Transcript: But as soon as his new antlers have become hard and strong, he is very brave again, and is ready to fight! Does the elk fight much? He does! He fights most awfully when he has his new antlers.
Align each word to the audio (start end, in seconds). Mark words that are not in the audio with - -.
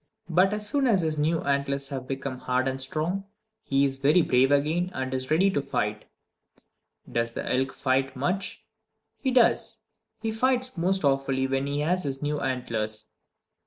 But 0.31 0.51
as 0.51 0.67
soon 0.67 0.87
as 0.87 1.01
his 1.01 1.19
new 1.19 1.41
antlers 1.43 1.89
have 1.89 2.07
become 2.07 2.39
hard 2.39 2.67
and 2.67 2.81
strong, 2.81 3.25
he 3.61 3.85
is 3.85 3.99
very 3.99 4.23
brave 4.23 4.49
again, 4.51 4.89
and 4.95 5.13
is 5.13 5.29
ready 5.29 5.51
to 5.51 5.61
fight! 5.61 6.05
Does 7.11 7.33
the 7.33 7.47
elk 7.47 7.71
fight 7.71 8.15
much? 8.15 8.63
He 9.19 9.29
does! 9.29 9.81
He 10.19 10.31
fights 10.31 10.75
most 10.75 11.03
awfully 11.05 11.45
when 11.45 11.67
he 11.67 11.81
has 11.81 12.01
his 12.05 12.19
new 12.19 12.39
antlers. 12.41 13.09